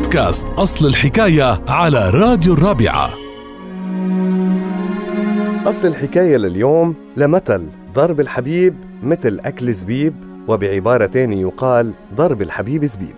[0.00, 3.10] بودكاست أصل الحكاية على راديو الرابعة.
[5.66, 10.14] أصل الحكاية لليوم لمثل ضرب الحبيب مثل أكل زبيب
[10.48, 13.14] وبعبارة تانية يقال ضرب الحبيب زبيب.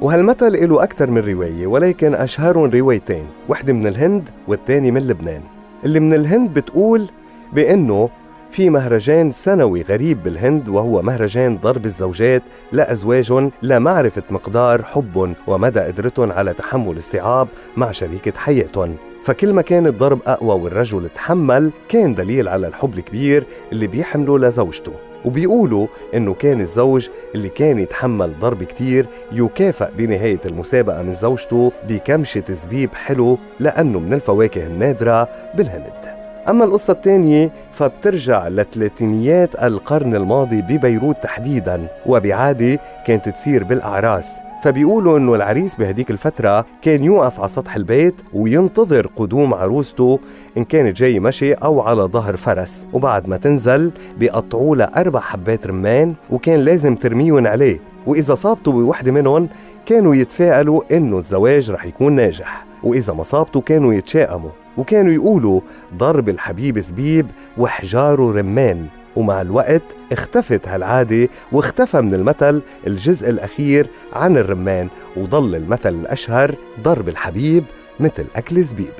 [0.00, 5.42] وهالمثل له أكثر من رواية ولكن أشهرهم روايتين واحدة من الهند والتانية من لبنان.
[5.84, 7.08] اللي من الهند بتقول
[7.52, 8.10] بأنه
[8.54, 12.42] في مهرجان سنوي غريب بالهند وهو مهرجان ضرب الزوجات
[12.72, 19.86] لأزواج لمعرفة مقدار حبهم ومدى قدرتهم على تحمل الصعاب مع شريكة حياتهم فكل ما كان
[19.86, 24.92] الضرب أقوى والرجل تحمل كان دليل على الحب الكبير اللي بيحمله لزوجته.
[25.24, 32.44] وبيقولوا إنه كان الزوج اللي كان يتحمل ضرب كتير يكافئ بنهاية المسابقة من زوجته بكمشة
[32.48, 36.13] زبيب حلو لأنه من الفواكه النادرة بالهند.
[36.48, 44.38] أما القصة الثانية فبترجع لثلاثينيات القرن الماضي ببيروت تحديدا وبعادة كانت تصير بالأعراس.
[44.62, 50.20] فبيقولوا إنه العريس بهديك الفترة كان يوقف على سطح البيت وينتظر قدوم عروسته
[50.58, 52.86] إن كانت جاي مشي أو على ظهر فرس.
[52.92, 57.80] وبعد ما تنزل بيقطعوا لها أربع حبات رمان وكان لازم ترميهم عليه.
[58.06, 59.48] وإذا صابته بوحدة منهم
[59.86, 62.64] كانوا يتفائلوا إنه الزواج رح يكون ناجح.
[62.82, 64.50] وإذا ما صابته كانوا يتشائموا.
[64.76, 65.60] وكانوا يقولوا
[65.96, 67.26] ضرب الحبيب زبيب
[67.58, 75.94] وحجاره رمان ومع الوقت اختفت هالعادة واختفى من المثل الجزء الأخير عن الرمان وضل المثل
[75.94, 77.64] الأشهر ضرب الحبيب
[78.00, 78.94] مثل أكل زبيب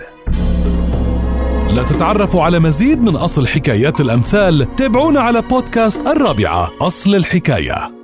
[1.71, 8.04] لتتعرفوا على مزيد من أصل حكايات الأمثال تابعونا على بودكاست الرابعة أصل الحكاية.